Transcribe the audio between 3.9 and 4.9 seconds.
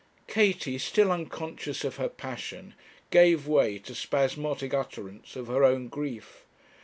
spasmodic